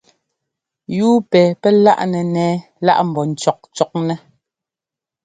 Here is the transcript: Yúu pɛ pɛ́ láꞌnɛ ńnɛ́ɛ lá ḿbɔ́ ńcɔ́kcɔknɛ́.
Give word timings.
Yúu 0.97 1.17
pɛ 1.29 1.39
pɛ́ 1.61 1.71
láꞌnɛ 1.83 2.19
ńnɛ́ɛ 2.27 2.55
lá 2.85 2.93
ḿbɔ́ 3.09 3.23
ńcɔ́kcɔknɛ́. 3.31 4.17